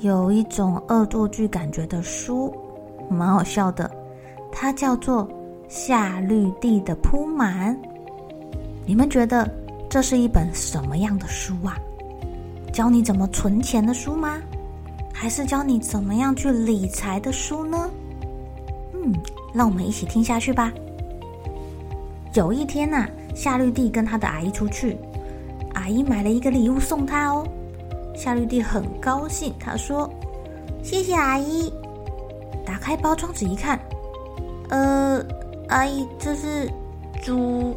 [0.00, 2.54] 有一种恶作剧感觉的书，
[3.08, 3.90] 蛮好笑的。
[4.52, 5.26] 它叫做
[5.68, 7.74] 《夏绿蒂的铺满》。
[8.84, 9.50] 你们觉得
[9.88, 11.78] 这是一本什么样的书啊？
[12.72, 14.38] 教你怎么存钱的书吗？
[15.14, 17.90] 还是教你怎么样去理财的书呢？
[18.92, 19.14] 嗯，
[19.54, 20.70] 让我们一起听下去吧。
[22.34, 24.98] 有一天呐，夏绿蒂跟她的阿姨出去，
[25.72, 27.48] 阿姨买了一个礼物送她哦。
[28.16, 30.10] 夏绿蒂很高兴，她说
[30.82, 31.72] ：“谢谢阿姨。”
[32.64, 33.78] 打开包装纸一看，
[34.70, 35.24] 呃，
[35.68, 36.68] 阿姨，这是
[37.22, 37.76] 猪。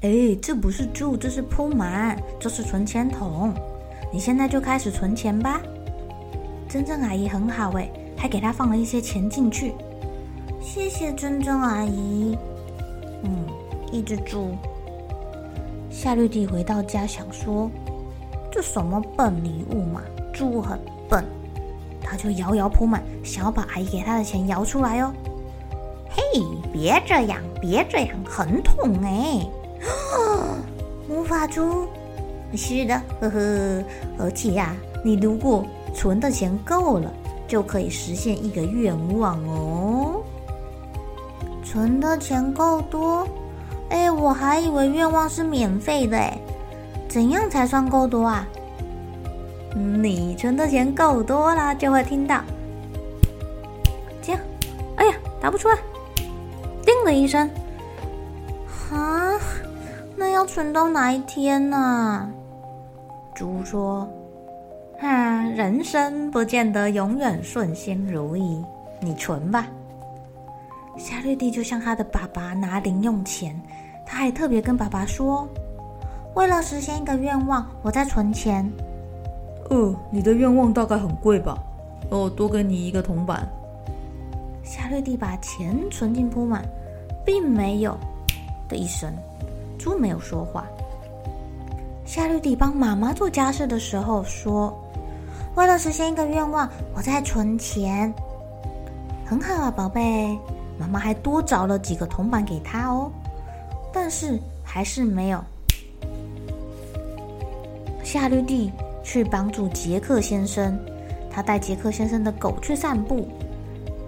[0.00, 3.52] 哎，这不是猪，这是扑满，这是存钱筒。
[4.12, 5.60] 你现在就开始存钱吧。
[6.68, 9.72] 珍珍阿姨很好哎，还给她放了一些钱进去。
[10.60, 12.36] 谢谢珍珍阿姨。
[13.22, 13.46] 嗯，
[13.92, 14.50] 一只猪。
[15.90, 17.70] 夏绿蒂回到家想说。
[18.54, 20.00] 这什么笨礼物嘛！
[20.32, 21.24] 猪很笨，
[22.00, 25.12] 他就摇摇扑满，想要把阿姨给他的钱摇出来哦。
[26.08, 26.40] 嘿，
[26.72, 29.44] 别这样，别这样，很痛哎！
[31.08, 31.88] 魔法猪，
[32.54, 33.84] 是的，呵呵。
[34.20, 37.12] 而且呀、你如果存的钱够了，
[37.48, 40.22] 就可以实现一个愿望哦。
[41.64, 43.26] 存的钱够多？
[43.88, 46.38] 哎，我还以为愿望是免费的哎。
[47.14, 48.44] 怎样才算够多啊？
[50.02, 52.40] 你存的钱够多了，就会听到
[54.20, 54.40] 这样。
[54.96, 55.76] 哎呀，打不出来，
[56.84, 57.48] 叮的一声。
[58.90, 59.38] 啊，
[60.16, 62.28] 那要存到哪一天呢？
[63.32, 64.08] 猪说
[65.00, 68.60] ：“啊，人生不见得永远顺心如意，
[68.98, 69.68] 你存吧。”
[70.98, 73.56] 夏绿蒂就向他的爸爸拿零用钱，
[74.04, 75.48] 他还特别跟爸爸说。
[76.34, 78.70] 为了实现一个愿望，我在存钱。
[79.70, 81.56] 哦，你的愿望大概很贵吧？
[82.10, 83.48] 哦，多给你一个铜板。
[84.62, 86.64] 夏绿蒂把钱存进铺满，
[87.24, 87.96] 并没有
[88.68, 89.12] 的一声，
[89.78, 90.64] 猪没有说话。
[92.04, 94.76] 夏绿蒂帮妈妈做家事的时候说
[95.56, 98.12] ：“为了实现一个愿望，我在存钱。”
[99.24, 100.38] 很好啊，宝贝。
[100.76, 103.08] 妈妈还多找了几个铜板给他哦，
[103.92, 105.42] 但是还是没有。
[108.14, 108.70] 夏绿蒂
[109.02, 110.78] 去帮助杰克先生，
[111.28, 113.26] 他带杰克先生的狗去散步。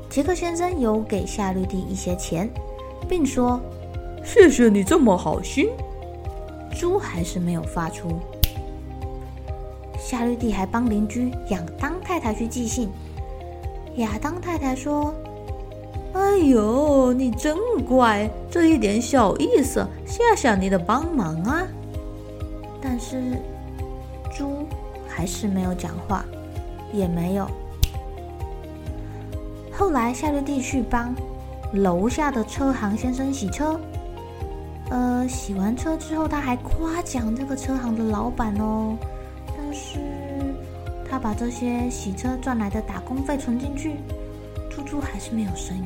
[0.09, 2.49] 杰克先生有给夏绿蒂一些钱，
[3.09, 3.61] 并说
[4.23, 5.69] ：“谢谢你这么好心。”
[6.71, 8.21] 猪还是没有发出。
[9.99, 12.89] 夏绿蒂还帮邻居亚当太太去寄信。
[13.97, 15.13] 亚当太太说
[16.15, 21.67] ：“哎呦，你真乖，这一点小意思，谢谢你的帮忙啊。”
[22.81, 23.33] 但是。
[24.37, 24.67] 猪
[25.09, 26.25] 还是没有讲话，
[26.93, 27.49] 也没有。
[29.73, 31.15] 后来夏绿蒂去帮
[31.73, 33.81] 楼下的车行先生洗车，
[34.91, 38.97] 呃，洗完车之后，他还夸奖这个车行的老板哦。
[39.57, 39.99] 但是
[41.09, 43.97] 他把这些洗车赚来的打工费存进去，
[44.71, 45.85] 猪猪还是没有声音。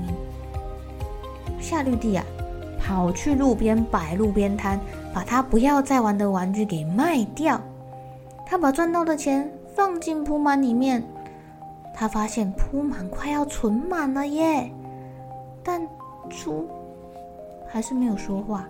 [1.61, 2.25] 夏绿蒂啊，
[2.81, 4.81] 跑去路边摆路边摊，
[5.15, 7.61] 把他不要再玩的玩具给卖掉。
[8.51, 11.01] 他把赚到的钱放进铺满里面，
[11.95, 14.69] 他发现铺满快要存满了耶，
[15.63, 15.81] 但
[16.29, 16.69] 猪
[17.69, 18.69] 还是没有说话，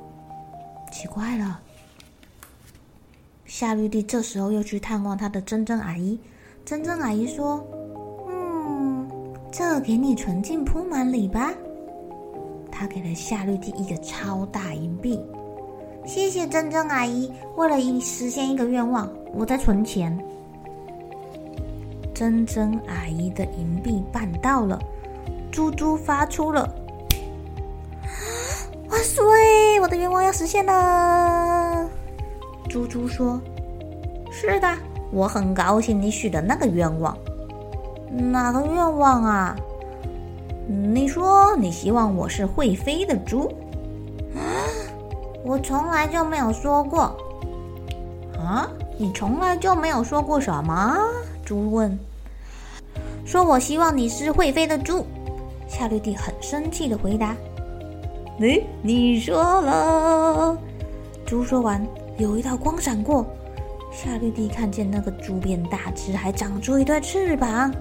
[0.93, 1.59] 奇怪了。
[3.47, 6.21] 夏绿蒂这时候又去探望她的珍珍阿姨，
[6.63, 7.65] 珍珍阿姨说
[8.29, 9.09] ：“嗯，
[9.51, 11.55] 这给你存进铺满里吧。”
[12.71, 15.19] 他给了夏绿蒂一个超大银币。
[16.11, 20.19] 谢谢珍珍阿姨，为了一实现一个愿望，我在存钱。
[22.13, 24.77] 珍珍阿姨的银币办到了。
[25.53, 26.69] 猪猪发出了
[28.91, 29.23] “哇塞，
[29.81, 31.89] 我的愿望要实现了！”
[32.69, 33.41] 猪猪说
[34.33, 34.67] ：“是的，
[35.13, 37.17] 我很高兴你许的那个愿望。
[38.11, 39.57] 哪个愿望啊？
[40.67, 43.49] 你说你希望我是会飞的猪？
[45.45, 47.17] 我从来就没有说过。
[48.39, 48.69] 啊？
[48.99, 50.99] 你从来就没有说过什么？”
[51.45, 51.99] 猪问
[53.25, 55.07] ：“说我希望你是会飞的猪。”
[55.67, 57.35] 夏绿蒂很生气的回答
[58.39, 60.59] ：“你你说了。”
[61.25, 61.87] 猪说完，
[62.19, 63.25] 有一道光闪过，
[63.93, 67.73] 夏绿蒂看见那个猪变大只，还长出一对翅膀。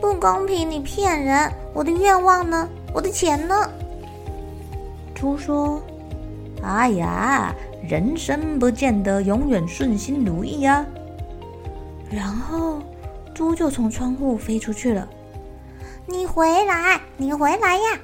[0.00, 0.70] 不公平！
[0.70, 1.52] 你骗人！
[1.74, 2.68] 我的愿望呢？
[2.94, 3.54] 我的钱呢？
[5.14, 5.82] 猪说
[6.62, 7.54] ：“哎呀，
[7.88, 10.84] 人生不见得永远顺心如意啊。”
[12.10, 12.82] 然后，
[13.34, 15.08] 猪就从窗户飞出去了。
[16.06, 17.98] 你回来，你回来呀！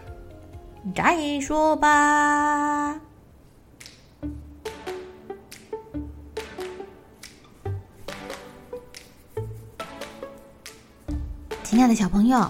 [0.94, 3.00] 再说吧。
[11.64, 12.48] 亲爱的小朋友，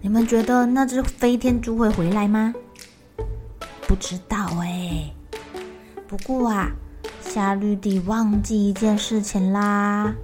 [0.00, 2.54] 你们觉得那只飞天猪会回来吗？
[3.88, 4.71] 不知道哎。
[6.12, 6.70] 不过啊，
[7.22, 10.14] 夏绿蒂忘记一件事情啦。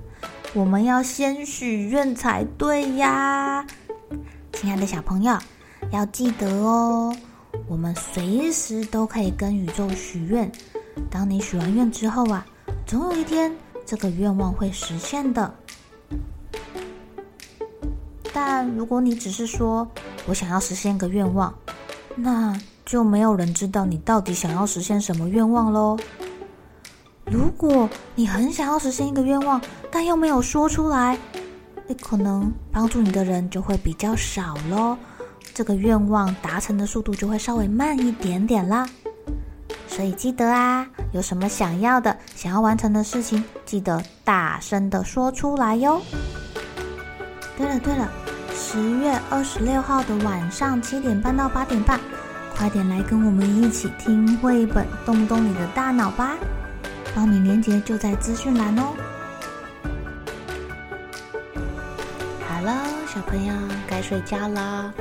[0.53, 3.65] 我们要先许愿才对呀，
[4.53, 5.39] 亲爱的小朋友，
[5.91, 7.17] 要记得哦。
[7.67, 10.53] 我们随时都可以跟宇宙许愿。
[11.11, 12.45] 当你许完愿之后啊，
[12.85, 13.51] 总有一天
[13.87, 15.55] 这个愿望会实现的。
[18.31, 19.89] 但如果你只是说
[20.27, 21.55] 我想要实现个愿望，
[22.15, 22.55] 那
[22.89, 25.95] 就没有人知道你到底想要实现什么愿望喽。
[27.27, 31.19] 如果你很想要实现一个愿望，但又没有说出来，
[31.87, 34.97] 那可能帮助你的人就会比较少喽。
[35.53, 38.89] 这个愿望达成的速度就会稍微慢一点点啦。
[39.87, 46.01] 所以记得啊，有什么想要的、想要完成的事情，记得大声的说出来哟。
[47.55, 48.11] 对了对了，
[48.55, 52.01] 十月二十六号的晚上七点半到八点半，
[52.59, 56.37] 快点来跟我们一起听绘本，动动你的大脑吧。
[57.15, 58.95] 报名链接就在资讯栏哦。
[62.49, 62.73] 好喽，
[63.07, 63.55] 小朋友
[63.87, 64.93] 该睡觉啦，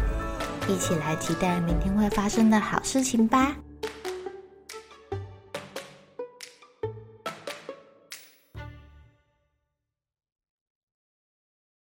[0.68, 3.56] 一起来期待明天会发生的好事情吧。